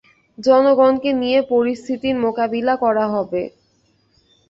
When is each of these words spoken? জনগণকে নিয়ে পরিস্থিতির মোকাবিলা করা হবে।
জনগণকে 0.37 1.09
নিয়ে 1.13 1.39
পরিস্থিতির 1.51 2.15
মোকাবিলা 2.23 2.73
করা 2.83 3.05
হবে। 3.13 3.43